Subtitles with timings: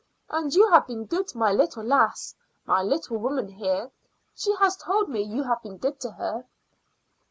[0.31, 2.33] "And you have been good to my little lass
[2.65, 3.91] my little woman here.
[4.33, 6.43] She has told me you have been good to her."